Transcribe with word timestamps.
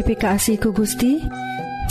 dimodifikasi 0.00 0.56
ku 0.56 0.72
Gusti 0.72 1.20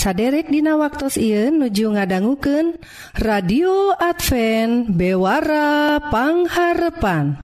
saderek 0.01 0.49
Dina 0.49 0.73
waktu 0.81 1.13
Ieu 1.21 1.53
nuju 1.53 1.93
ngadangguken 1.93 2.81
radio 3.21 3.93
Advent 4.01 4.97
bewarapangharepan 4.97 7.37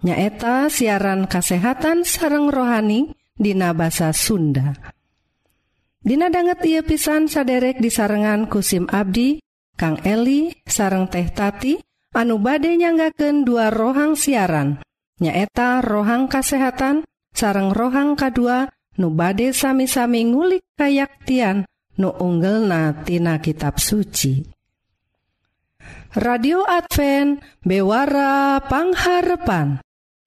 nyaeta 0.00 0.72
siaran 0.72 1.28
kasehatan 1.28 2.08
sareng 2.08 2.48
rohani 2.48 3.12
Dina 3.36 3.76
bahasa 3.76 4.16
Sunda. 4.16 4.72
Dina 6.00 6.32
banget 6.32 6.64
ia 6.64 6.80
pisan 6.80 7.28
saderek 7.28 7.84
disarengan 7.84 8.48
kusim 8.48 8.88
Abdi 8.88 9.44
Kang 9.76 10.00
Eli 10.00 10.48
sareng 10.64 11.12
teh 11.12 11.28
tati 11.28 11.76
anu 12.16 12.40
bade 12.40 12.72
nyanggaken 12.72 13.44
dua 13.44 13.68
rohang 13.68 14.16
siaran. 14.16 14.80
Nyaeta 15.20 15.84
rohang 15.84 16.32
kasehatan 16.32 17.04
sareng 17.36 17.76
rohang 17.76 18.16
K2 18.16 18.79
nu 19.00 19.08
bade 19.08 19.56
sami-sami 19.56 20.28
ngulik 20.28 20.76
kayaktian 20.76 21.64
nu 21.96 22.12
unggelnatina 22.12 23.40
kitab 23.40 23.80
suci. 23.80 24.44
Radio 26.20 26.68
Advent 26.68 27.40
Bewara 27.64 28.60
Pangharepan 28.60 29.80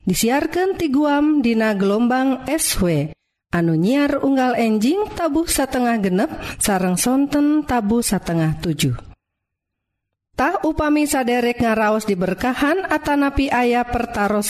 disiarkan 0.03 0.75
ti 0.79 0.89
guam 0.89 1.45
dina 1.45 1.77
gelombang 1.77 2.49
SW 2.49 3.13
anu 3.53 3.77
nyiar 3.77 4.17
unggal 4.25 4.57
enjing 4.57 5.05
tabuh 5.13 5.45
satengah 5.45 6.01
genep 6.01 6.31
sarang 6.57 6.97
sonten 6.97 7.61
tabu 7.69 8.01
satengah 8.01 8.57
7. 8.57 9.13
Tah 10.33 10.65
upami 10.65 11.05
saderek 11.05 11.61
ngaraos 11.61 12.09
diberkahan 12.09 12.89
atanapi 12.89 13.53
ayah 13.53 13.85
pertaran, 13.85 14.41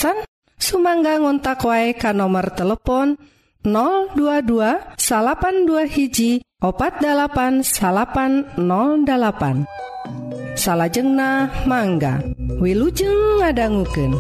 sumangga 0.56 1.20
ngontak 1.20 1.60
wae 1.68 1.92
ka 1.92 2.16
nomor 2.16 2.56
telepon 2.56 3.20
022 3.64 5.00
82 5.00 5.88
hiji 5.88 6.44
opat 6.60 7.00
8808 7.00 9.64
salahjengna 10.56 11.48
mangga 11.64 12.20
Wilujeng 12.60 13.40
ngadangguken. 13.40 14.12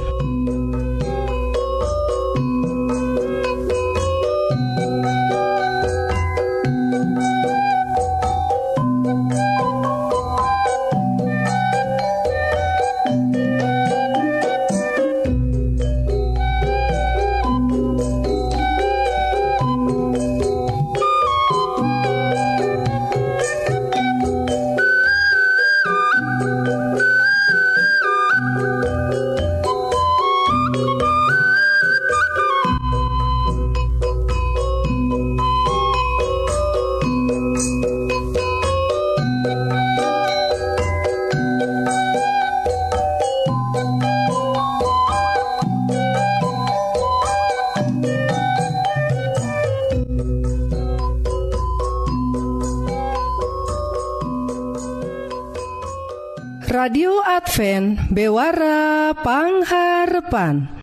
salapan 60.33 60.81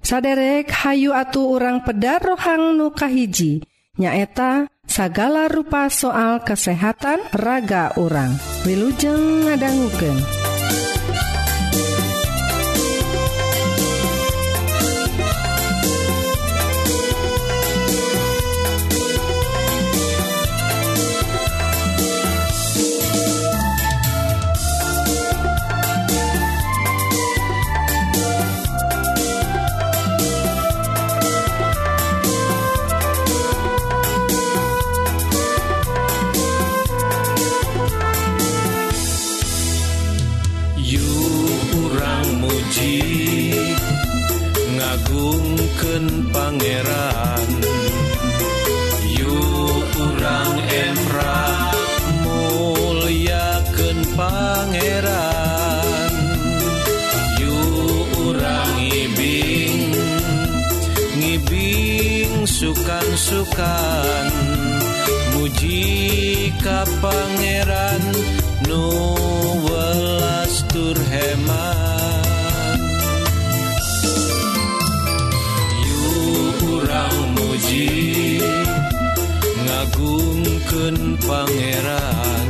saderek 0.00 0.72
Hayu 0.72 1.12
atu 1.12 1.52
orang 1.52 1.84
pedar 1.84 2.24
rohang 2.24 2.80
nukahiji 2.80 3.60
nyaeta 4.00 4.72
sagala 4.88 5.52
rupa 5.52 5.92
soal 5.92 6.40
kesehatan 6.40 7.20
raga 7.36 7.92
orang 8.00 8.32
Wilujeng 8.64 9.44
ngadangguken. 9.46 10.35
pangeran. 46.56 47.48
Yu 49.20 49.40
kurang 49.92 50.56
emra 50.64 51.44
muliakan 52.24 53.98
pangeran. 54.16 56.12
Yu 57.36 57.60
kurang 58.16 58.72
ibing 58.80 59.92
ngibing 61.20 62.48
sukan-sukan. 62.48 64.24
Muji 65.36 65.84
ka 66.64 66.88
pangeran 67.04 68.00
nu 68.64 68.88
welas 69.60 70.64
tur 70.72 70.96
hemat 70.96 71.85
muji 77.56 78.36
ngagungken 79.64 81.16
Pangeran. 81.24 82.46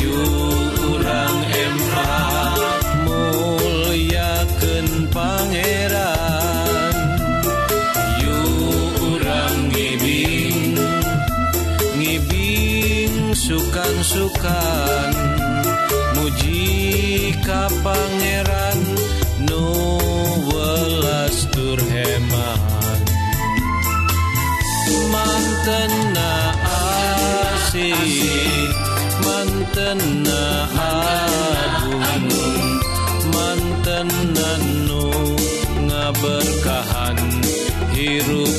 You 0.00 0.24
kurang 0.80 1.36
Emra 1.52 2.16
muliaken 3.04 4.88
Pangeran. 5.12 6.96
You 8.24 8.40
kurang 8.96 9.68
ngibing 9.68 10.72
ngibing 12.00 13.36
sukan-sukan. 13.36 15.11
nenu 34.08 35.04
ngaberkahan 35.86 37.18
hirup 37.94 38.51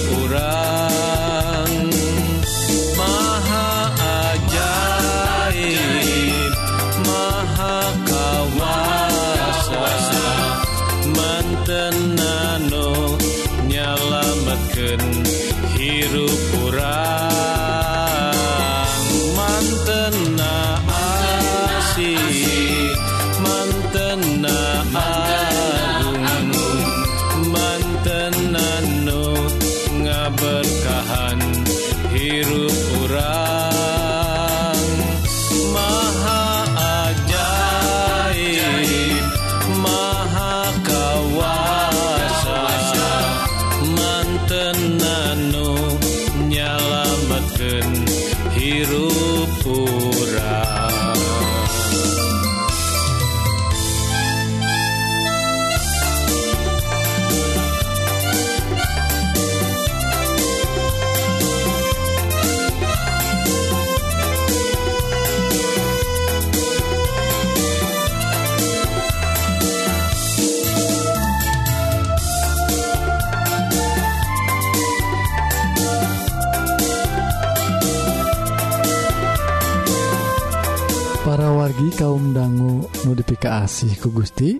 asih 83.64 83.96
ku 83.96 84.12
Gusti 84.12 84.60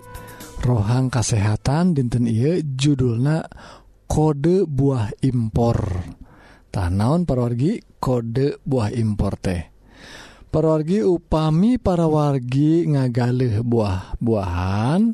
rohang 0.64 1.12
kasehatan 1.12 1.92
dinten 1.92 2.24
Ieu 2.24 2.64
judulna 2.64 3.44
kode 4.08 4.64
buah 4.64 5.12
impor. 5.20 5.76
Tanaon 6.72 7.28
parorgi 7.28 7.76
kode 8.00 8.64
buah 8.64 8.88
impor 8.96 9.36
teh? 9.36 9.62
Parorgi 10.48 11.04
upami 11.04 11.76
para 11.76 12.08
wargi 12.08 12.88
ngagalih 12.88 13.60
buah-buahan 13.60 15.12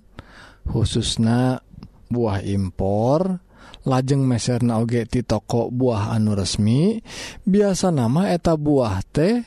khususna 0.71 1.59
buah 2.07 2.47
impor 2.47 3.43
lajeng 3.89 4.23
meserna 4.23 4.79
oge 4.79 5.03
ti 5.09 5.25
toko 5.25 5.73
buah 5.73 6.15
anu 6.15 6.37
resmi 6.37 7.01
biasa 7.43 7.89
nama 7.89 8.31
eta 8.31 8.55
buah 8.55 9.01
teh 9.09 9.41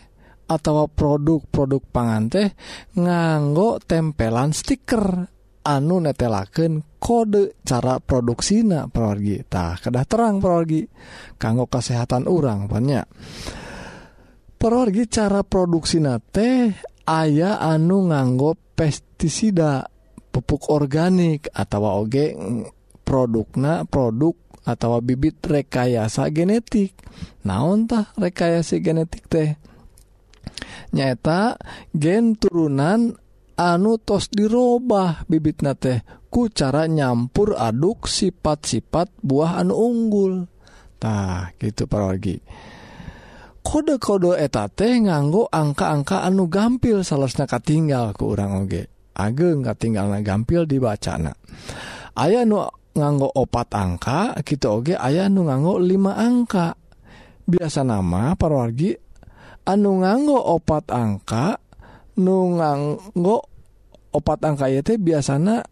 atau 0.55 0.87
produk-produk 0.87 1.81
pangan 1.89 2.23
teh 2.29 2.49
nganggo 2.97 3.81
tempelan 3.83 4.53
stiker. 4.53 5.29
Anu 5.63 6.03
netelaken 6.03 6.99
kode 6.99 7.63
cara 7.63 7.95
produksina 8.03 8.91
perorgitah 8.91 9.79
kedah 9.79 10.03
terang 10.03 10.43
perorgi 10.43 10.83
kanggo 11.39 11.71
kesehatan 11.71 12.27
urang 12.27 12.67
banyak 12.67 13.07
perorgi 14.63 15.11
cara 15.11 15.43
produksina 15.43 16.19
teh 16.19 16.71
aya 17.07 17.59
anu 17.59 18.07
nganggo 18.07 18.55
pestisida 18.79 19.83
pupuk 20.31 20.71
organik 20.71 21.51
atau 21.51 21.83
oge 22.07 22.31
produkna 23.03 23.83
produk 23.83 24.31
atau 24.63 25.03
bibit 25.03 25.43
rekayasa 25.43 26.31
genetik. 26.31 26.95
Nauntah 27.43 28.15
rekayasa 28.15 28.79
genetik 28.79 29.27
teh? 29.27 29.59
nyata 30.93 31.57
gen 31.93 32.37
turunan 32.37 33.15
anu 33.57 33.97
tos 34.01 34.29
dirubah 34.33 35.25
bibit 35.29 35.61
na 35.61 35.77
teh 35.77 36.01
ku 36.33 36.49
cara 36.49 36.89
nyampur 36.89 37.53
aduk 37.53 38.09
sifat-sifat 38.09 39.21
buah 39.21 39.61
anu 39.61 39.73
unggultah 39.77 41.53
gitu 41.61 41.85
paragi 41.85 42.41
kode-kodo 43.63 44.35
eta 44.35 44.67
teh 44.67 44.99
nganggo 44.99 45.47
angka-angka 45.47 46.21
anu 46.27 46.51
gampil 46.51 47.01
salahnya 47.01 47.47
katinggal 47.47 48.11
ke 48.13 48.21
urang 48.21 48.67
oge. 48.67 48.91
Ageng 49.13 49.63
katinggal 49.63 50.11
na 50.11 50.19
gampil 50.19 50.67
dibacana. 50.67 51.31
Aya 52.19 52.45
nu 52.45 52.61
nganggo 52.93 53.33
opat 53.33 53.73
angka 53.73 54.37
kita 54.45 54.69
oge 54.69 54.93
aya 54.99 55.31
nu 55.31 55.47
nganggo 55.47 55.79
5 55.79 55.89
angka. 56.13 56.75
Biasa 57.43 57.83
nama 57.83 58.35
parwargi 58.39 58.95
anu 59.63 60.03
nganggo 60.03 60.37
opat 60.37 60.91
angka 60.91 61.59
nu 62.19 62.59
nganggo 62.59 63.47
opat 64.13 64.39
angka 64.45 64.69
y 64.69 64.83
teh 64.85 64.99
biasanya 64.99 65.65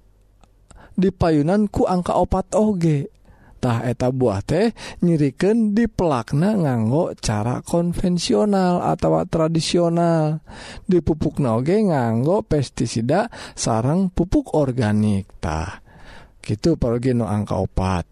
dipayunanku 0.97 1.85
angka 1.85 2.17
opat 2.17 2.55
ogetah 2.57 3.85
eta 3.85 4.09
buah 4.09 4.41
teh 4.41 4.73
nyiriken 5.05 5.77
di 5.77 5.85
pelakna 5.85 6.57
nganggo 6.57 7.13
cara 7.19 7.61
konvensional 7.61 8.81
atau 8.81 9.21
tradisional. 9.29 10.41
Di 10.87 10.99
pupuk 10.99 11.37
noge 11.43 11.77
nganggo 11.79 12.41
pestisida 12.41 13.29
sarang 13.53 14.09
pupuk 14.09 14.57
organiktah 14.57 15.83
gitu 16.41 16.75
pergi 16.75 17.13
nu 17.13 17.29
angka 17.29 17.61
opat. 17.61 18.05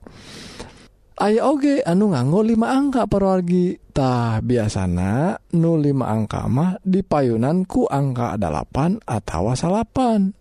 Ayo 1.19 1.51
oge 1.51 1.83
anu 1.83 2.16
nganggo 2.16 2.48
5 2.48 2.63
angka 2.63 3.04
perwargitah 3.04 4.39
biasana 4.39 5.36
5 5.51 5.60
angka 6.00 6.48
mah 6.48 6.80
dipayunanku 6.80 7.92
angka 7.92 8.39
8 8.39 9.04
atau 9.04 9.51
salapan. 9.51 10.31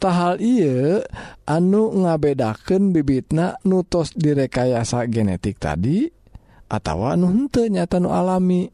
Tahal 0.00 0.40
iye 0.40 1.04
anu 1.44 1.92
ngabedaken 1.92 2.96
bibitna 2.96 3.60
nutos 3.68 4.16
direkayasa 4.16 5.04
genetik 5.12 5.60
tadi 5.60 6.08
atau 6.72 7.12
nuhente 7.12 7.68
nyata 7.68 8.00
nu 8.00 8.08
alami. 8.08 8.64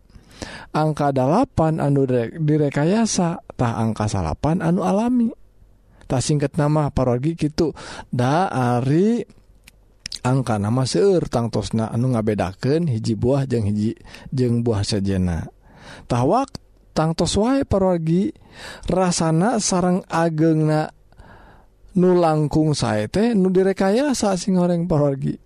Angka 0.71 1.11
8 1.11 1.83
anu 1.83 2.07
direkayasatah 2.39 3.73
angka 3.75 4.07
salapan 4.07 4.63
anu 4.63 4.87
alami. 4.87 5.35
Tak 6.07 6.23
singkat 6.23 6.55
nama 6.55 6.95
parologi 6.95 7.35
gitu 7.35 7.75
dari 8.15 9.43
angka 10.25 10.57
nama 10.57 10.89
seueur 10.89 11.29
tangtosna 11.29 11.93
anu 11.93 12.17
ngabedaken 12.17 12.89
hiji 12.89 13.13
buah 13.13 13.45
jeung 13.45 13.69
hiji 13.69 13.93
jeung 14.33 14.65
buah 14.65 14.81
sejenatahwak 14.81 16.49
tangtos 16.97 17.37
wae 17.37 17.69
parorgi 17.69 18.33
rasana 18.89 19.61
sarang 19.61 20.01
ageng 20.09 20.65
na 20.65 20.89
nu 22.01 22.17
langkung 22.17 22.73
saete 22.73 23.13
teh 23.13 23.29
nu 23.37 23.53
direkayasa 23.53 24.35
sing 24.41 24.57
goreng 24.57 24.89
parorgi 24.89 25.37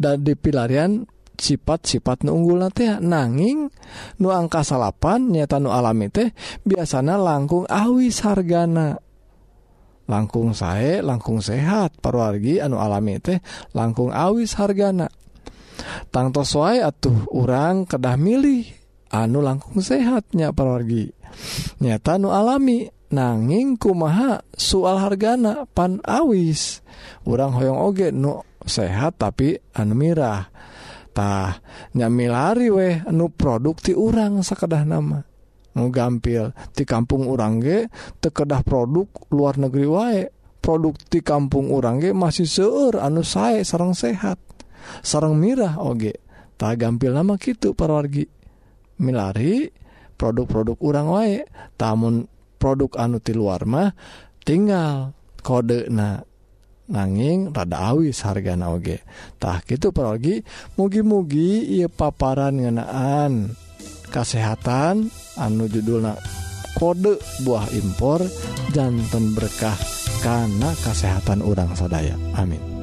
dan 0.00 0.24
dipilarian 0.24 1.06
sifat-sifat 1.34 2.24
nunggul 2.24 2.64
teh 2.72 2.98
nanging 2.98 3.68
nu 4.22 4.28
angka 4.32 4.64
salapan 4.64 5.28
nyata 5.28 5.60
nu 5.60 5.70
alami 5.70 6.08
teh 6.08 6.32
biasanya 6.64 7.20
langkung 7.20 7.68
awis 7.68 8.24
hargana 8.24 9.03
langkung 10.10 10.56
sae 10.56 11.00
langkung 11.04 11.40
sehat. 11.44 11.98
Parwargi 12.00 12.60
anu 12.60 12.80
alami 12.80 13.20
teh 13.20 13.38
langkung 13.76 14.10
awis 14.14 14.56
hargana. 14.56 15.08
Tangtos 16.08 16.54
wae 16.54 16.80
atuh 16.80 17.28
orang 17.34 17.84
kedah 17.84 18.16
milih 18.16 18.64
anu 19.10 19.42
langkung 19.42 19.82
sehatnya 19.82 20.54
parwargi 20.54 21.24
nyata 21.82 22.18
nu 22.18 22.30
alami 22.30 22.88
nanging 23.14 23.78
kumaha 23.78 24.42
soal 24.54 24.98
hargana 24.98 25.66
pan 25.70 26.02
awis. 26.02 26.82
Orang 27.26 27.54
hoyong 27.54 27.78
oge 27.78 28.08
nu 28.10 28.42
sehat 28.64 29.20
tapi 29.20 29.58
anu 29.76 29.94
mirah. 29.94 30.50
Tah 31.14 31.62
nyamilari 31.94 32.68
weh 32.74 32.94
anu 33.06 33.30
produkti 33.30 33.94
urang 33.94 34.42
sakedah 34.42 34.82
nama. 34.82 35.22
gampil 35.74 36.54
di 36.70 36.86
kampung 36.86 37.26
orange 37.26 37.90
tekedah 38.22 38.62
produk 38.62 39.10
luar 39.34 39.58
negeri 39.58 39.86
wae. 39.86 40.22
Produkti 40.64 41.20
kampung 41.20 41.68
orange 41.68 42.16
masih 42.16 42.48
seur 42.48 42.96
anu 42.96 43.20
sae 43.20 43.60
sarang 43.60 43.92
sehat 43.92 44.40
sarang 45.04 45.36
mirah 45.36 45.76
oge. 45.80 46.16
Tak 46.54 46.80
gampil 46.80 47.12
nama 47.12 47.34
gitu 47.36 47.74
parwargi. 47.74 48.24
Milari 49.02 49.66
produk-produk 50.14 50.78
urang 50.80 51.08
wae 51.10 51.42
tamun 51.74 52.30
produk 52.56 52.94
anu 52.96 53.18
ti 53.18 53.34
luar 53.34 53.66
mah 53.66 53.90
tinggal 54.46 55.12
kode 55.42 55.90
na 55.90 56.22
nanging 56.86 57.50
rada 57.50 57.92
awis 57.92 58.22
harga 58.22 58.54
naoge 58.54 59.02
tah 59.42 59.58
gitu 59.66 59.90
parwargi 59.90 60.46
mugi-mugi 60.78 61.82
ia 61.82 61.90
paparan 61.90 62.62
ngenaan. 62.62 63.63
kesehatan 64.14 65.10
anu 65.34 65.66
judulna 65.66 66.14
kode 66.78 67.18
buah 67.42 67.66
impor 67.74 68.22
jantan 68.70 69.34
berkah 69.34 69.74
karena 70.22 70.70
kesehatan 70.86 71.42
urang 71.42 71.74
sadaya. 71.74 72.14
Amin. 72.38 72.73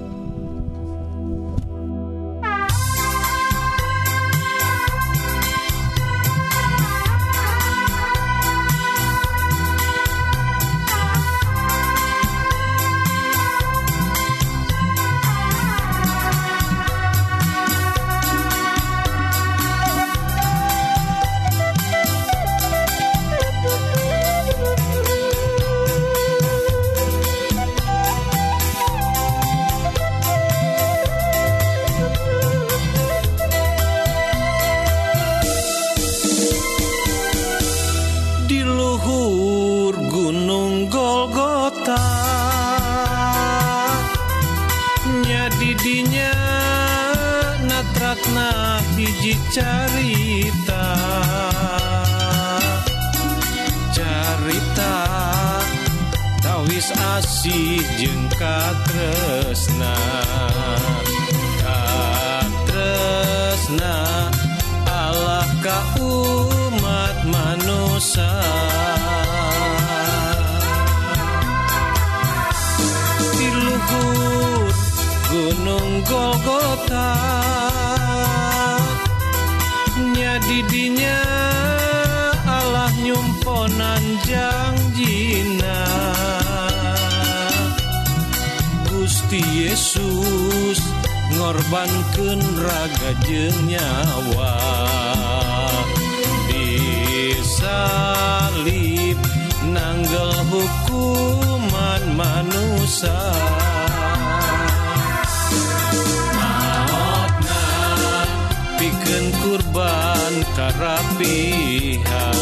Golgota 76.11 77.15
nya 80.11 80.35
didinya 80.43 81.23
Allah 82.43 82.91
nyumponan 82.99 84.19
janjina 84.27 85.87
Gusti 88.91 89.39
Yesus 89.39 90.83
ngorbankan 91.31 92.43
raga 92.59 93.11
jeung 93.23 93.71
nyawa. 93.71 94.59
Disalib 96.51 97.95
nanggel 99.71 100.35
hukuman 100.51 102.03
manusia. 102.19 103.80
Gen 109.11 109.27
kurban 109.43 110.39
karapihan 110.55 112.39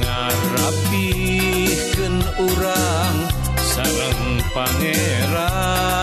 ngarapihkeun 0.00 2.16
urang 2.40 3.18
sareng 3.60 4.40
pangeran. 4.56 5.97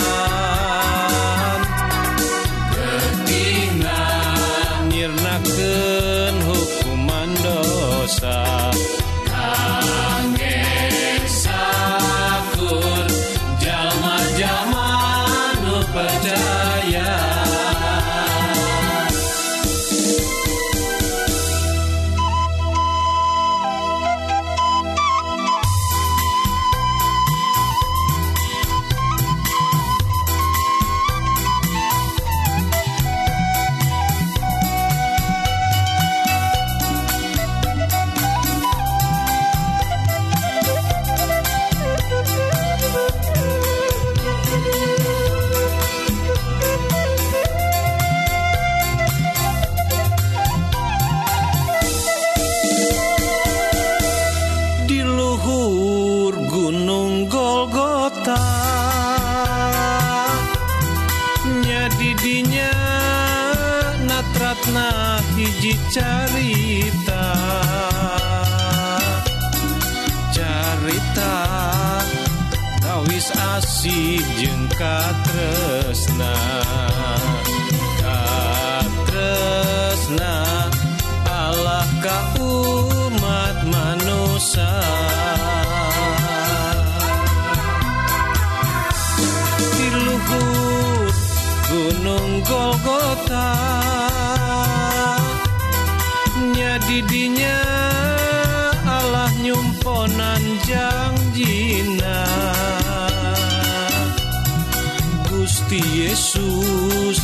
Gusti 105.66 105.82
Yesus 105.98 107.18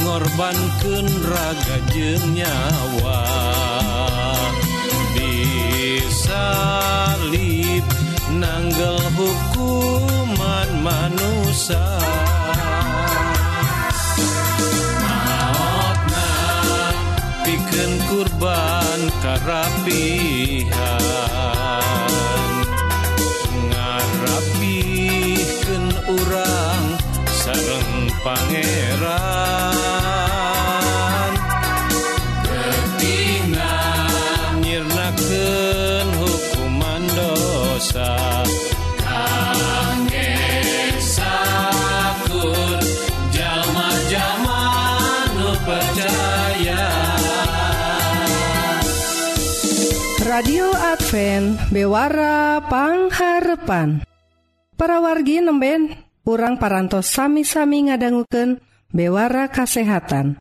ngorbankan 0.00 1.04
raga 1.28 1.76
jeung 1.92 2.24
nyawa 2.32 3.20
disalib 5.12 6.24
nanggel 8.40 8.96
hukuman 9.12 10.72
manusia. 10.80 11.84
Maafna 15.04 16.32
pikeun 17.44 17.92
kurban 18.08 19.00
karapihan 19.20 21.21
Pangeran. 28.22 29.12
Ketina 32.46 33.74
nyirnakeun 34.62 36.08
hukuman 36.22 37.02
dosa. 37.12 38.42
Percaya. 45.62 46.90
Radio 50.26 50.74
Advent 50.74 51.70
Bewara 51.70 52.58
Pangharepan 52.66 54.02
para 54.74 54.98
wargi 54.98 55.38
nemben. 55.38 56.11
urang 56.26 56.58
parantos 56.58 57.10
sami-sami 57.10 57.90
ngadangguken 57.90 58.62
bewara 58.90 59.50
kasehatan. 59.50 60.38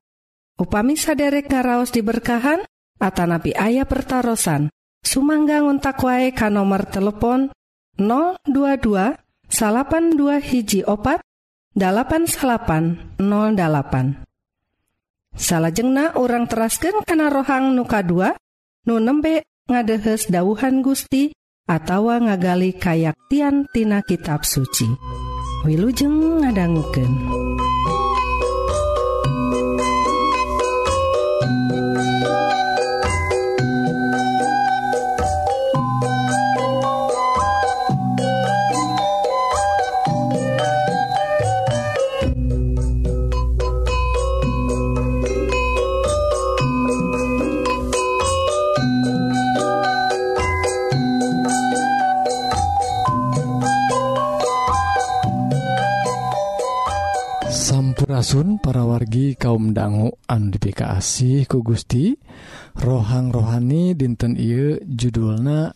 Upami 0.60 0.94
saderek 1.00 1.50
ngaraos 1.50 1.90
diberkahan, 1.90 2.62
Atanapi 3.02 3.58
ayah 3.58 3.90
pertaran, 3.90 4.70
Sumangga 5.02 5.66
ngontak 5.66 5.98
wae 6.06 6.30
ka 6.30 6.54
nomor 6.54 6.86
telepon 6.86 7.50
022 7.98 9.18
salapan 9.50 10.14
dua 10.14 10.38
hiji 10.38 10.86
opat 10.86 11.26
dalapan 11.74 12.30
salapan 12.30 13.02
08 13.18 14.22
salahjengna 15.34 16.14
orang 16.22 16.46
terasken 16.46 17.02
kana 17.02 17.34
rohang 17.34 17.74
nuka 17.74 18.06
2 18.06 18.38
nu 18.86 19.02
nembe 19.02 19.42
ngadehes 19.66 20.30
dauhan 20.30 20.86
Gusti 20.86 21.34
atawa 21.66 22.22
ngagali 22.22 22.78
kayaktian 22.78 23.66
tina 23.74 24.06
kitab 24.06 24.46
suci. 24.46 25.31
wilujeng 25.62 26.42
ngadangguken 26.42 27.12
asun 58.22 58.62
para 58.62 58.86
wargi 58.86 59.34
kaum 59.34 59.74
dangu 59.74 60.14
anu 60.30 60.54
dipikasi 60.54 61.50
ku 61.50 61.66
Gusti. 61.66 62.14
Rohang 62.78 63.34
rohani 63.34 63.98
dinten 63.98 64.38
Ieu 64.38 64.78
judulna 64.86 65.74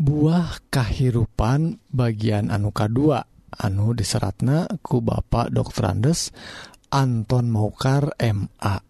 buah 0.00 0.64
kahirupan 0.72 1.76
bagian 1.92 2.48
anu 2.48 2.72
2 2.72 2.88
anu 3.68 3.92
diseratna 3.92 4.64
ku 4.80 5.04
Bapak 5.04 5.52
Dr 5.52 5.92
Andes 5.92 6.32
Anton 6.88 7.52
Maukar 7.52 8.16
MA 8.16 8.80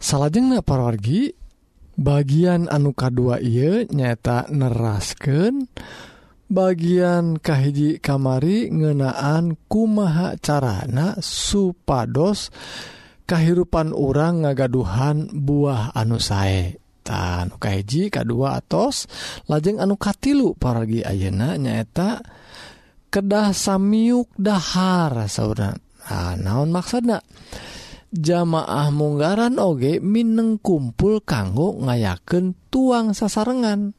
salahjengnya 0.00 0.64
para 0.64 0.88
wargi 0.88 1.36
bagian 2.00 2.64
anu 2.72 2.96
2 2.96 3.44
ia 3.44 3.84
nyata 3.92 4.48
nerasken 4.48 5.68
dan 5.68 6.11
bagian 6.52 7.40
kahiji 7.40 7.96
kamari 7.96 8.68
ngenaan 8.68 9.56
kumaha 9.72 10.36
carana 10.36 11.16
supados 11.24 12.52
kehidupan 13.24 13.96
orang 13.96 14.44
ngagaduhan 14.44 15.32
buah 15.32 15.96
anu 15.96 16.20
sae. 16.20 16.76
Tan 17.02 17.56
kahiji 17.58 18.12
kadua 18.12 18.62
atos 18.62 19.10
lajeng 19.50 19.82
anu 19.82 19.98
katilu 19.98 20.54
paragi 20.54 21.02
ayena 21.02 21.58
nyaeta 21.58 22.22
kedah 23.08 23.50
samiuk 23.56 24.30
dahar 24.36 25.26
saudara. 25.26 25.74
Nah, 26.02 26.34
naon 26.38 26.70
maksudna? 26.70 27.18
Jamaah 28.12 28.92
munggaran 28.92 29.56
oge 29.56 29.96
mineng 30.04 30.60
kumpul 30.60 31.24
kanggo 31.24 31.80
ngayaken 31.80 32.52
tuang 32.68 33.16
sasarengan. 33.16 33.96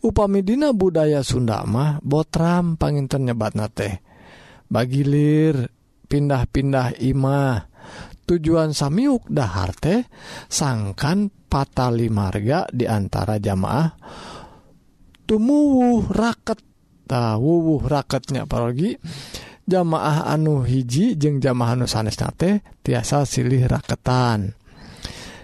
upamidina 0.00 0.72
budaya 0.72 1.20
Sundamah 1.20 2.00
Botram 2.00 2.80
paninten 2.80 3.28
nyebatna 3.28 3.68
teh. 3.68 4.00
Bagilir 4.70 5.68
pindah-pindah 6.06 6.98
Imah. 7.02 7.70
Tujuan 8.30 8.70
Samiuk 8.70 9.26
dahar 9.26 9.74
teh 9.74 10.06
sangkan 10.46 11.34
patali 11.50 12.06
marga 12.06 12.62
diantara 12.70 13.42
jamaah. 13.42 13.90
Tumuwuh 15.26 16.06
raket 16.14 16.62
tahuwuh 17.10 17.82
raketnya 17.90 18.46
parogi. 18.46 18.94
Jamaah 19.66 20.30
anu 20.30 20.62
hiji 20.66 21.14
jeung 21.14 21.42
jamaah 21.42 21.74
anu 21.78 21.86
sanes 21.90 22.18
nate 22.18 22.62
tiasa 22.82 23.26
silih 23.26 23.66
raketan. 23.66 24.54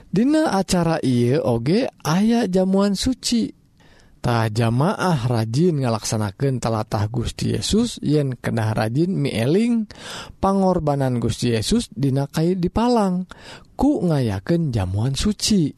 Dina 0.06 0.54
acara 0.54 1.02
ieu 1.02 1.42
oge 1.42 1.90
ayah 2.06 2.46
jamuan 2.46 2.94
suci. 2.94 3.65
tah 4.26 4.50
jamaah 4.50 5.30
rajin 5.30 5.87
ngalaksanakan 5.87 6.59
telatah 6.59 7.06
Gusti 7.06 7.54
Yesus 7.54 8.02
yen 8.02 8.35
kena 8.35 8.74
rajin 8.74 9.14
mieling. 9.14 9.87
Pangorbanan 10.42 11.22
Gusti 11.22 11.55
Yesus 11.55 11.87
dinakai 11.94 12.59
dipalang. 12.59 13.31
Ku 13.79 14.03
ngayaken 14.03 14.74
jamuan 14.74 15.14
suci. 15.14 15.70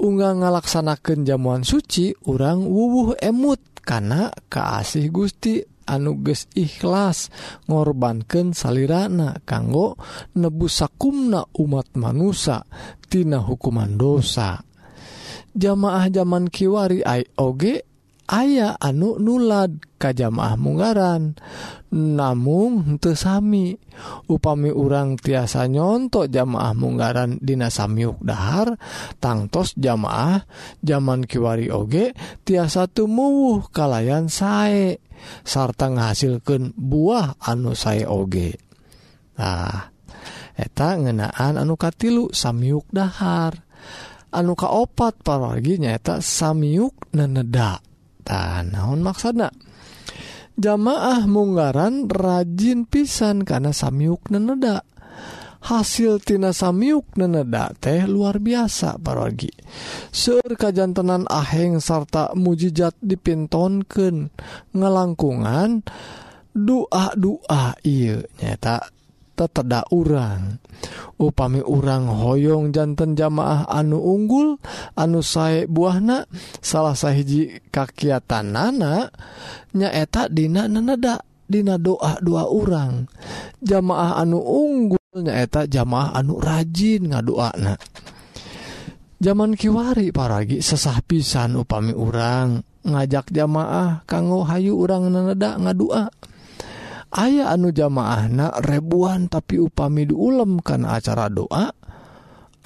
Unga 0.00 0.32
ngalaksanakan 0.32 1.28
jamuan 1.28 1.68
suci 1.68 2.16
orang 2.24 2.64
wuwuh 2.64 3.20
emut 3.20 3.60
karena 3.84 4.32
keasih 4.48 5.12
Gusti 5.12 5.60
anuges 5.84 6.48
ikhlas 6.56 7.28
ngorbankan 7.68 8.56
salirana 8.56 9.36
kanggo 9.44 10.00
nebusakumna 10.32 11.44
umat 11.60 11.92
manusia 12.00 12.64
tina 13.04 13.44
hukuman 13.44 14.00
dosa. 14.00 14.64
jamaah 15.54 16.10
zaman 16.10 16.50
Kiwari 16.50 17.00
oge 17.38 17.86
aya 18.24 18.72
anu 18.80 19.20
nulad 19.20 19.80
ka 20.00 20.12
jamaah 20.12 20.56
munggaran. 20.56 21.36
Namung 21.94 22.98
tesami 22.98 23.70
upami 24.26 24.74
urang 24.74 25.14
tiasa 25.14 25.70
nyontok 25.70 26.26
jamaah 26.26 26.74
munggaran 26.74 27.38
Dina 27.38 27.70
Samyuk 27.70 28.18
Dahar 28.18 28.74
tangtos 29.22 29.78
jamaah 29.78 30.42
zaman 30.82 31.22
Kiwari 31.22 31.70
oge 31.70 32.10
tiasa 32.42 32.90
tumuwuh 32.90 33.70
kalayan 33.70 34.26
sae 34.26 34.98
sarta 35.46 35.86
ngahasilkan 35.86 36.74
buah 36.74 37.38
anu 37.38 37.78
saya 37.78 38.10
oge. 38.10 38.58
Nah 39.38 39.94
eta 40.58 40.98
ngenaan 40.98 41.62
anu 41.62 41.78
katilu 41.78 42.34
Samyuk 42.34 42.90
Dahar. 42.90 43.63
anu 44.34 44.58
kaopat 44.58 45.22
parogi 45.22 45.78
nyaeta 45.78 46.18
samyuk 46.18 47.14
neneda. 47.14 47.78
Tan 48.26 48.74
naon 48.74 49.00
maksana? 49.00 49.54
Jamaah 50.54 51.26
munggaran 51.30 52.10
rajin 52.10 52.86
pisan 52.86 53.46
karena 53.46 53.70
samyuk 53.70 54.30
neneda. 54.34 54.82
Hasiltina 55.64 56.52
samyuk 56.52 57.16
neneda 57.16 57.72
teh 57.80 58.04
luar 58.04 58.36
biasa 58.36 59.00
parogi 59.00 59.48
sur 60.12 60.44
kajantenan 60.44 61.24
aheng 61.24 61.80
sarta 61.80 62.36
mujijat 62.36 62.92
dipintonken 63.00 64.28
ngelangkungan 64.76 65.80
doa 66.52 67.16
doa 67.16 67.72
I 67.80 68.12
nyata 68.44 68.92
teteda 69.34 69.82
urang. 69.90 70.62
Upami 71.18 71.62
urang 71.62 72.10
hoyong 72.10 72.70
jantan 72.74 73.18
jamaah 73.18 73.66
anu 73.70 73.98
unggul 73.98 74.58
anu 74.98 75.22
sae 75.22 75.66
buahna 75.66 76.26
salah 76.58 76.94
sahiji 76.94 77.62
kakiatan 77.70 78.50
nana 78.50 79.10
nyaeta 79.74 80.26
dina 80.30 80.66
neneda 80.66 81.22
dina 81.46 81.78
doa 81.78 82.18
dua 82.18 82.50
orang 82.50 83.06
jamaah 83.62 84.18
anu 84.22 84.42
unggul 84.42 85.02
nyaeta 85.14 85.66
jamaah 85.70 86.14
anu 86.18 86.38
rajin 86.38 87.14
ngadoana. 87.14 87.74
Zaman 89.24 89.56
kiwari 89.56 90.12
paragi 90.12 90.60
sesah 90.60 91.00
pisan 91.00 91.56
upami 91.56 91.96
urang. 91.96 92.60
Ngajak 92.84 93.32
jamaah 93.32 94.04
kanggo 94.04 94.44
hayu 94.44 94.76
urang 94.76 95.08
nenedak 95.08 95.56
ngadua 95.56 96.12
aya 97.14 97.54
anu 97.54 97.70
jamaahna 97.70 98.58
rebuan 98.60 99.30
tapi 99.30 99.62
upami 99.62 100.10
diulem 100.10 100.58
karena 100.58 100.98
acara 100.98 101.30
doa 101.30 101.70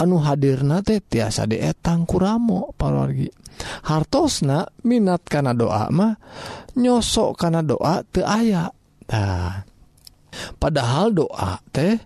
anu 0.00 0.16
hadir 0.24 0.64
nate 0.64 1.04
tiasa 1.04 1.44
dietang 1.44 2.08
kuramo 2.08 2.72
palorgi 2.74 3.28
hartosna 3.84 4.66
minat 4.86 5.26
karena 5.26 5.52
doa 5.54 5.90
mah 5.90 6.14
nyosok 6.78 7.30
karena 7.34 7.60
doa 7.64 8.06
te 8.06 8.22
aya. 8.22 8.70
Nah, 9.08 9.64
padahal 10.60 11.10
doa 11.16 11.58
teh 11.74 11.98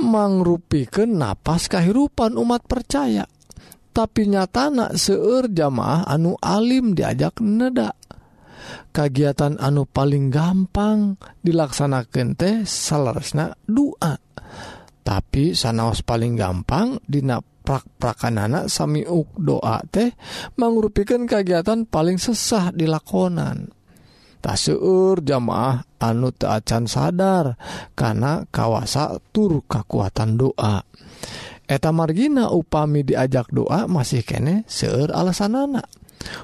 mangrupikan 0.00 1.10
napas 1.10 1.68
kehidupan 1.68 2.38
umat 2.38 2.64
percaya. 2.64 3.26
Tapi 3.92 4.30
nyatana 4.30 4.94
seueur 4.94 5.50
jamaah 5.50 6.06
anu 6.06 6.38
Alim 6.38 6.94
diajak 6.94 7.42
neda 7.42 7.97
kagiatan 8.90 9.56
anu 9.60 9.84
paling 9.88 10.32
gampang 10.32 11.16
dilaksanakan 11.44 12.28
teh 12.34 12.56
salahna 12.64 13.54
doa 13.64 14.16
tapi 15.02 15.56
sanaos 15.56 16.04
paling 16.04 16.36
gampang 16.36 17.00
dina 17.04 17.40
prak-prakan 17.40 18.48
anak 18.48 18.64
samiuk 18.68 19.32
doa 19.40 19.80
teh 19.88 20.12
mangrupikan 20.56 21.24
kegiatan 21.24 21.88
paling 21.88 22.20
sesah 22.20 22.72
dilakonan 22.72 23.72
taseur 24.38 25.20
jamaah 25.20 25.82
anu 25.98 26.30
teacan 26.30 26.86
sadar 26.86 27.58
karena 27.98 28.46
kawasa 28.48 29.18
tur 29.34 29.66
kekuatan 29.66 30.38
doa. 30.38 30.82
Eta 31.68 31.92
margina 31.92 32.48
upami 32.48 33.04
diajak 33.04 33.52
doa 33.52 33.84
masih 33.84 34.24
kene 34.24 34.64
seueur 34.64 35.12
alasan 35.12 35.52
anak 35.52 35.84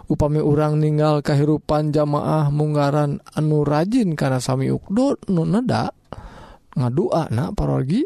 upami 0.09 0.41
urang 0.41 0.79
ninggal 0.79 1.21
kehidupan 1.21 1.91
jamaah 1.91 2.49
munggaran 2.51 3.21
anu 3.35 3.67
rajin 3.67 4.15
karena 4.15 4.39
sami 4.39 4.71
ukdo 4.71 5.19
nuneda 5.31 5.91
ngadua 6.75 7.31
na 7.31 7.55
parogi 7.55 8.03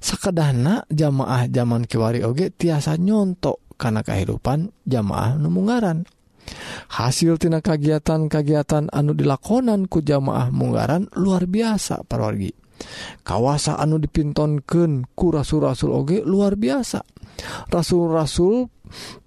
sekedana 0.00 0.88
jamaah 0.88 1.48
zaman 1.52 1.84
kiwari 1.84 2.24
oge 2.24 2.48
tiasa 2.52 2.96
nyontok 2.96 3.76
karena 3.76 4.00
kehidupan 4.00 4.72
jamaah 4.88 5.36
numunggaran 5.36 6.08
hasiltina 6.88 7.60
kagiatan-kagiatan 7.60 8.88
anu 8.88 9.12
dilakonan 9.12 9.84
ku 9.84 10.00
jamaah 10.00 10.48
munggaran 10.48 11.12
luar 11.20 11.44
biasa 11.44 12.08
parorgi 12.08 12.68
kawasa 13.26 13.76
anu 13.78 13.98
dipintonken 13.98 15.06
ku 15.12 15.34
rasul-rasul 15.34 15.90
oge 15.94 16.18
luar 16.22 16.54
biasa. 16.54 17.02
Rasul-rasul 17.70 18.66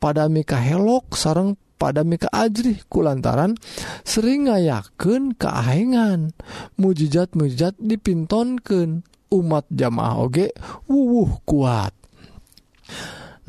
pada 0.02 0.28
mika 0.28 0.60
helok 0.60 1.16
sarang 1.16 1.56
pada 1.82 2.06
mika 2.06 2.30
ajri 2.30 2.78
kulantaran 2.86 3.58
sering 4.06 4.46
ngayaken 4.46 5.34
keahengan 5.34 6.30
mujizat 6.78 7.34
mujizat 7.34 7.74
dipintonken 7.82 9.02
umat 9.34 9.66
jamaah 9.74 10.22
oge 10.22 10.54
wuwuh 10.86 11.42
kuat. 11.42 11.98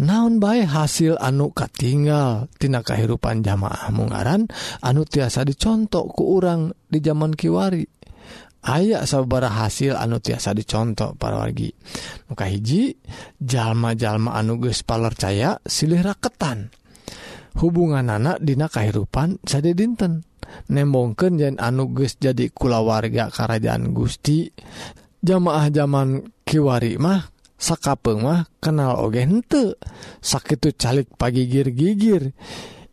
Naon 0.00 0.40
baik 0.40 0.72
hasil 0.72 1.20
anu 1.20 1.52
katingal 1.52 2.48
tina 2.56 2.80
kehidupan 2.80 3.44
jamaah 3.44 3.92
mungaran 3.92 4.48
anu 4.80 5.04
tiasa 5.04 5.44
dicontok 5.44 6.16
ke 6.16 6.24
urang 6.24 6.72
di 6.88 7.04
zaman 7.04 7.36
kiwari. 7.36 7.84
Aya 8.62 9.02
saudara 9.04 9.50
hasil 9.50 9.98
anu 9.98 10.22
tiasa 10.22 10.54
dicontok 10.56 11.18
para 11.18 11.42
wargi. 11.42 11.74
Muka 12.30 12.46
hiji 12.46 12.94
jalma-jalma 13.42 14.38
anuges 14.38 14.86
palercaya 14.86 15.58
silih 15.66 16.00
raketan. 16.00 16.70
hubungan 17.58 18.08
anak 18.08 18.40
dina 18.40 18.68
kahirupan 18.68 19.42
sade 19.44 19.76
dinten. 19.76 20.24
Nembongken 20.68 21.40
jan 21.40 21.56
anuges 21.56 22.20
jadi 22.20 22.52
kulawarga 22.52 23.32
Kerajaan 23.32 23.96
Gusti 23.96 24.52
jamaah 25.24 25.72
zaman 25.72 26.28
Kiwari 26.42 26.98
mah 26.98 27.30
sakapeng 27.56 28.26
mah 28.26 28.44
kenal 28.58 29.00
oge 29.00 29.22
hente 29.22 29.78
sakit 30.20 30.76
calik 30.76 31.08
pagigir 31.16 31.72
gigir. 31.72 32.36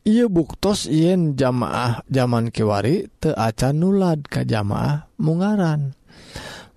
Ia 0.08 0.32
buktos 0.32 0.88
yen 0.88 1.36
jamaah 1.36 2.06
zaman 2.08 2.54
Kiwari 2.54 3.12
teaca 3.19 3.76
nulad 3.76 4.24
ke 4.24 4.48
jamaah 4.48 5.10
mungaran. 5.19 5.98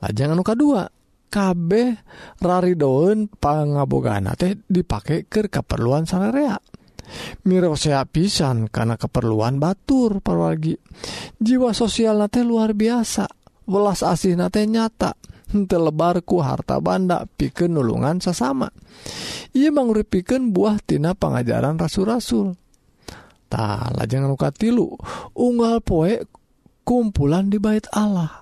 Lajeng 0.03 0.35
anu 0.35 0.43
kedua 0.43 0.91
kabeh 1.33 1.97
raridoun 2.43 3.31
pangabogana 3.31 4.35
teh 4.35 4.59
dipakai 4.67 5.25
ke 5.31 5.49
keperluan 5.49 6.05
sanarea 6.05 6.59
mirosea 7.47 8.05
pisan 8.09 8.69
karena 8.69 9.01
keperluan 9.01 9.59
batur 9.59 10.21
perwargi 10.21 10.77
jiwa 11.39 11.73
sosial 11.77 12.21
nate 12.23 12.45
luar 12.47 12.77
biasa 12.77 13.43
welas 13.67 14.03
asih 14.03 14.35
nate 14.39 14.65
nyata. 14.67 15.15
Lebarku 15.53 16.41
harta 16.41 16.81
banda 16.81 17.29
piken 17.29 17.77
nulungan 17.77 18.25
sesama. 18.25 18.73
Ia 19.53 19.69
buah 19.69 20.81
tina 20.81 21.13
pengajaran 21.13 21.77
rasul-rasul. 21.77 22.57
Tak 23.53 23.93
lajeng 24.01 24.33
luka 24.33 24.49
tilu 24.49 24.97
unggal 25.37 25.85
poe 25.85 26.25
kumpulan 26.89 27.53
di 27.53 27.61
bait 27.61 27.85
Allah. 27.93 28.42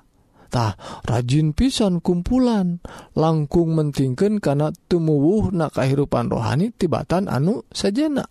tah 0.50 0.74
rajin 1.06 1.54
pisan 1.54 2.02
kumpulan. 2.02 2.82
Langkung 3.14 3.78
mentingken 3.78 4.42
karena 4.42 4.74
tumuwuh 4.90 5.54
na 5.54 5.70
kehidupan 5.70 6.28
rohani 6.28 6.74
tibatan 6.74 7.30
anu 7.30 7.62
sajena. 7.70 8.26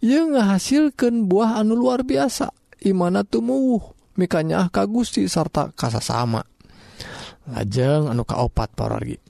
Ia 0.00 0.24
ngahasilkan 0.26 1.28
buah 1.28 1.60
anu 1.60 1.76
luar 1.76 2.08
biasa. 2.08 2.50
Imana 2.88 3.22
tumuwuh? 3.22 3.94
Mikanya 4.16 4.64
ah 4.64 4.68
ka 4.68 4.88
Gusti 4.88 5.28
sarta 5.28 5.70
kasasama. 5.76 6.40
Lajeng 7.52 8.08
anu 8.08 8.24
kaopat 8.24 8.72
paragi 8.72 9.20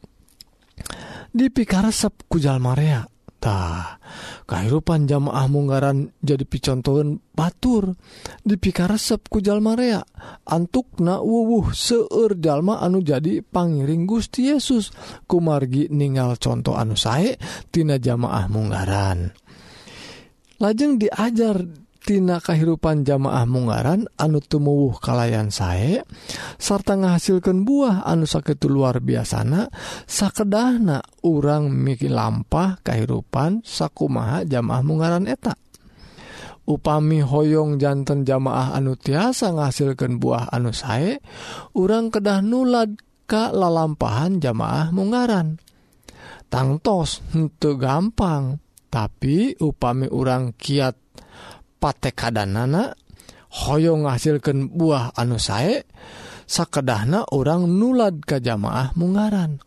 dipikaresep 1.33 2.29
kujal 2.29 2.61
Maria 2.61 3.09
tah 3.43 3.99
kehidupan 4.47 5.11
jamaah 5.11 5.51
munggaran 5.51 6.15
jadi 6.23 6.47
picontohan 6.47 7.19
batur. 7.35 7.99
Dipikaresep 8.47 9.27
kujal 9.27 9.59
antuk 9.59 10.07
antukna 10.47 11.19
wuwuh 11.19 11.75
seueur 11.75 12.39
jalma 12.39 12.79
anu 12.79 13.03
jadi 13.03 13.43
pangiring 13.43 14.07
Gusti 14.07 14.55
Yesus. 14.55 14.95
Kumargi 15.27 15.91
ningal 15.91 16.39
contoh 16.39 16.79
anu 16.79 16.95
sae 16.95 17.35
tina 17.75 17.99
jamaah 17.99 18.47
munggaran 18.47 19.35
lajeng 20.63 21.03
diajar 21.03 21.59
tina 22.03 22.43
kehidupan 22.43 23.07
jamaah 23.07 23.47
munggaran 23.47 24.11
anu 24.19 24.43
tumuwuh 24.43 24.99
kalayan 24.99 25.55
sae 25.55 26.03
sarta 26.59 26.99
ngahasilkan 26.99 27.63
buah 27.63 28.03
anu 28.03 28.27
sakit 28.27 28.59
luar 28.67 28.99
biasana 28.99 29.71
sakedahna 30.05 31.01
urang 31.23 31.71
miki 31.71 32.11
lampah 32.11 32.83
kehidupan 32.83 33.63
sakumaha 33.63 34.43
jamaah 34.43 34.83
munggaran 34.83 35.31
eta. 35.31 35.55
Upami 36.63 37.27
hoyong 37.27 37.83
jantan 37.83 38.23
jamaah 38.23 38.79
anu 38.79 38.95
tiasa 38.95 39.51
ngahasilkan 39.51 40.23
buah 40.23 40.51
anu 40.55 40.71
sae 40.71 41.19
urang 41.75 42.11
kedah 42.15 42.39
nulad 42.39 42.95
ka 43.27 43.51
lalampahan 43.51 44.39
jamaah 44.39 44.95
munggaran 44.95 45.59
tangtos 46.53 47.25
henteu 47.33 47.81
gampang 47.81 48.61
tapi 48.93 49.57
upami 49.57 50.07
urang 50.13 50.53
kiat 50.53 50.95
patekadanana 51.83 52.95
hoyong 53.67 54.07
ngahasilkan 54.07 54.71
buah 54.71 55.11
anu 55.19 55.43
sae 55.43 55.83
sakedahna 56.47 57.27
orang 57.35 57.67
nulad 57.67 58.23
ke 58.23 58.39
jamaah 58.39 58.95
munggaran 58.95 59.59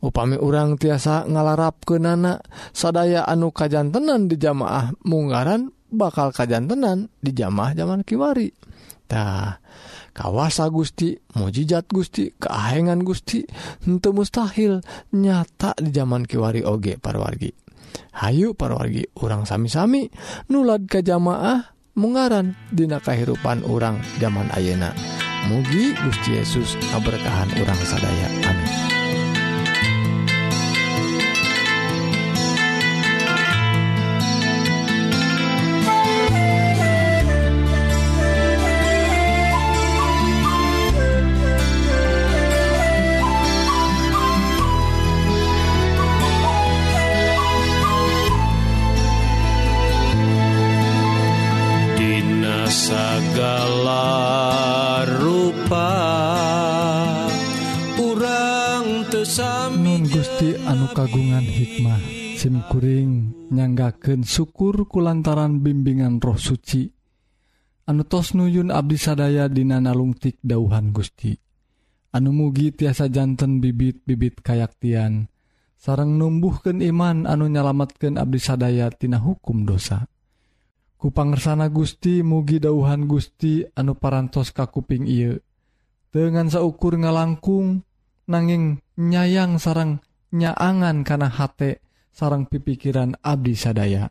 upami 0.00 0.40
urang 0.40 0.80
tiasa 0.80 1.28
ngalarap 1.28 1.84
ke 1.84 2.00
nana 2.00 2.40
sadaya 2.72 3.28
anu 3.28 3.52
kajantenan 3.52 4.26
di 4.26 4.40
jamaah 4.40 4.96
munggaran 5.04 5.68
bakal 5.92 6.32
kajantenan 6.32 7.12
di 7.20 7.36
jamaah 7.36 7.76
zaman 7.76 8.02
kiwaritah 8.02 9.60
kawasa 10.16 10.66
Gusti 10.72 11.14
mujijat 11.38 11.86
Gusti 11.86 12.34
keahengan 12.34 13.04
Gusti 13.06 13.46
untuk 13.86 14.22
mustahil 14.22 14.82
nyata 15.14 15.76
di 15.78 15.90
zaman 15.94 16.26
kiwari 16.26 16.66
oge 16.66 16.98
parwargi. 16.98 17.69
Hayu 18.16 18.52
parwargi 18.52 19.06
urang 19.22 19.46
sami-sami 19.46 20.10
nulad 20.50 20.86
ke 20.90 21.00
jamaah 21.00 21.72
mengaran 21.98 22.54
Dinakahirupan 22.70 23.66
urang 23.66 23.98
zaman 24.18 24.48
Ayeuna 24.54 24.92
mugi 25.48 25.96
Gusti 25.96 26.36
Yesus 26.36 26.76
keberkahan 26.92 27.48
urang 27.60 27.80
sadaya. 27.88 28.28
Amin. 28.44 28.89
kuring 62.80 63.36
nyanggaken 63.52 64.24
syukur 64.24 64.88
kulantaran 64.88 65.60
bimbingan 65.60 66.16
roh 66.16 66.40
suci. 66.40 66.88
Anu 67.84 68.08
tos 68.08 68.32
nuyun 68.32 68.72
Abdi 68.72 68.96
sadaya 68.96 69.52
dina 69.52 69.84
nalungtik 69.84 70.40
dauhan 70.40 70.88
Gusti. 70.88 71.36
Anu 72.16 72.32
mugi 72.32 72.72
tiasa 72.72 73.12
janten 73.12 73.60
bibit-bibit 73.60 74.40
kayaktian. 74.40 75.28
Sarang 75.76 76.16
numbuhken 76.16 76.80
iman 76.80 77.28
anu 77.28 77.52
nyalamatkan 77.52 78.16
Abdi 78.16 78.40
sadaya 78.40 78.88
tina 78.88 79.20
hukum 79.20 79.68
dosa. 79.68 80.08
Kupangersana 80.96 81.68
Gusti 81.68 82.24
mugi 82.24 82.64
dauhan 82.64 83.04
Gusti 83.04 83.60
anu 83.76 83.92
parantos 83.92 84.56
kakuping 84.56 85.04
ieu. 85.04 85.36
Dengan 86.08 86.48
saukur 86.48 86.96
ngalangkung 86.96 87.84
nanging 88.24 88.80
nyayang 88.96 89.60
sarang 89.60 90.00
nyaangan 90.32 91.04
kana 91.04 91.28
hate. 91.28 91.89
sarang 92.10 92.46
pipikiran 92.46 93.16
Abdi 93.22 93.54
sadaya. 93.56 94.10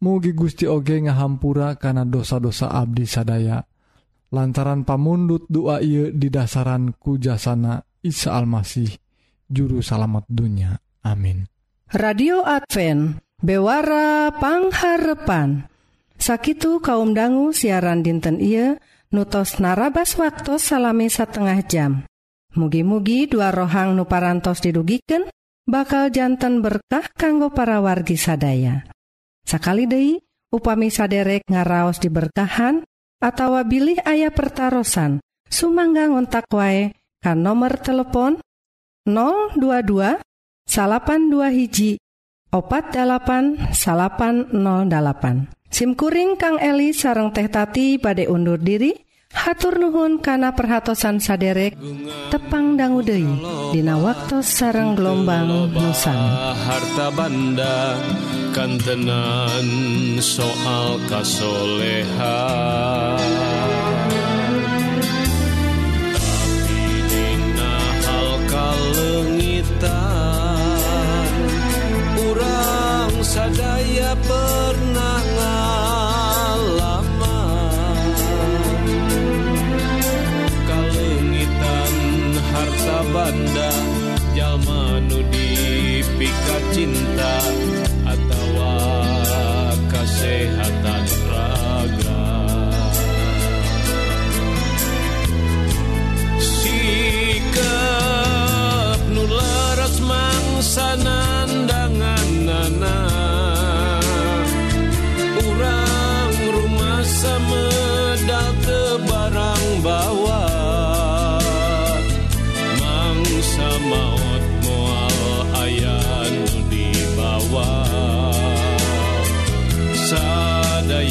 Mugi 0.00 0.32
Gusti 0.32 0.64
oge 0.64 0.96
ngahampura 0.96 1.76
karena 1.76 2.08
dosa-dosa 2.08 2.72
Abdi 2.72 3.04
sadaya. 3.04 3.60
Lantaran 4.30 4.86
pamundut 4.86 5.44
doa 5.50 5.82
ia 5.82 6.08
di 6.14 6.30
dasaran 6.30 6.94
kujasana 6.94 7.82
Isa 8.00 8.32
Almasih 8.38 8.94
juru 9.50 9.82
salamet 9.82 10.24
dunya. 10.30 10.78
Amin. 11.02 11.44
Radio 11.90 12.46
Advent 12.46 13.18
Bewara 13.40 14.28
pangharepan. 14.36 15.64
Sakitu 16.20 16.84
kaum 16.84 17.16
dangu 17.16 17.56
siaran 17.56 18.04
dinten 18.04 18.36
ia 18.36 18.76
nutos 19.08 19.56
narabas 19.56 20.20
waktu 20.20 20.60
salami 20.60 21.08
satengah 21.08 21.64
jam. 21.64 22.04
Mugi-mugi 22.52 23.24
dua 23.32 23.48
rohang 23.48 23.96
nuparantos 23.96 24.60
didugiken 24.60 25.32
bakal 25.70 26.10
jantan 26.10 26.60
berkah 26.60 27.06
kanggo 27.14 27.54
para 27.54 27.78
wargi 27.78 28.18
sadaya. 28.18 28.90
Sakali 29.46 29.86
Dei 29.86 30.18
upami 30.50 30.90
saderek 30.90 31.46
ngaraos 31.46 32.02
diberkahan 32.02 32.82
atau 33.22 33.54
bilih 33.62 34.02
ayah 34.04 34.34
pertarosan 34.34 35.22
sumangga 35.46 36.10
ngontak 36.10 36.50
wae 36.50 36.94
kan 37.22 37.38
nomor 37.38 37.78
telepon 37.78 38.42
022 39.06 40.18
82 40.66 41.56
hiji 41.56 41.92
opat 42.50 42.94
8 42.94 43.74
0808 43.74 45.60
SIMkuring 45.70 46.34
Kang 46.34 46.58
Eli 46.58 46.90
sareng 46.90 47.30
tehtati 47.30 48.02
pada 48.02 48.26
undur 48.26 48.58
diri 48.58 48.90
Hatur 49.30 49.78
nuhun 49.78 50.18
kana 50.18 50.50
perhatsan 50.50 51.22
saderek 51.22 51.78
tepang 52.34 52.74
danggude 52.74 53.22
Dina 53.70 53.94
waktu 53.94 54.42
sarang 54.42 54.98
gelombang 54.98 55.70
nusan. 55.70 56.18
Harta 56.66 57.14
banda 57.14 57.94
kantenan 58.50 59.66
soal 60.18 60.98
kasolehan. 61.06 62.10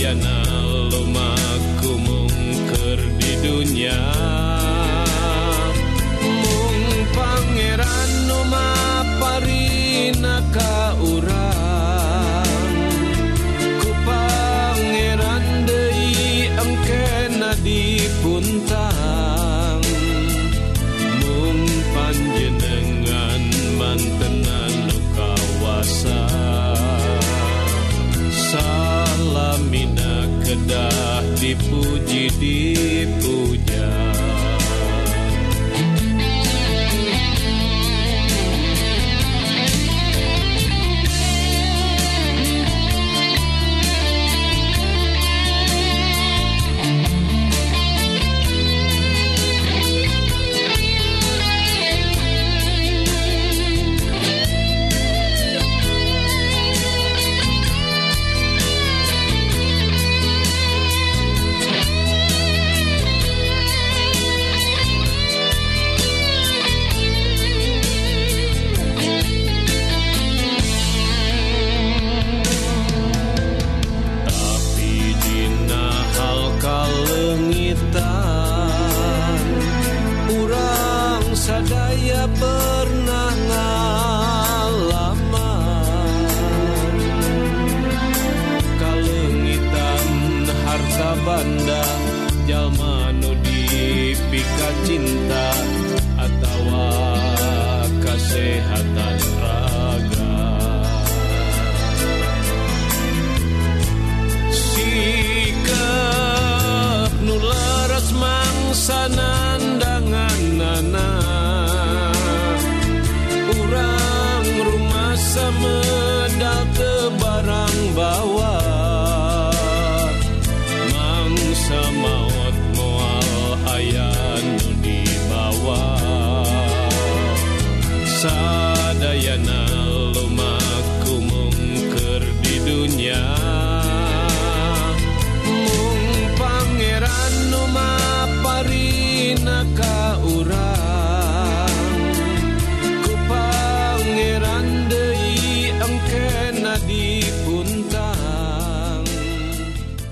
jana 0.10 0.42
lumaku 0.90 2.02
mungker 2.02 2.98
di 3.22 3.38
dunia. 3.46 4.02
Mung 6.18 7.06
pangeran 7.14 8.10
nu 8.26 8.42
maparinaka 8.50 9.38